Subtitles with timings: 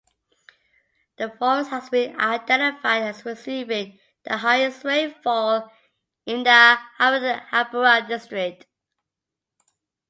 [1.17, 5.71] The forest has been identified as receiving the highest rainfall
[6.25, 8.65] in the Anuradhapura District.